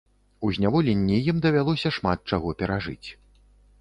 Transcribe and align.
У 0.39 0.47
зняволенні 0.57 1.19
ім 1.33 1.43
давялося 1.45 1.93
шмат 1.99 2.19
чаго 2.33 2.55
перажыць. 2.63 3.09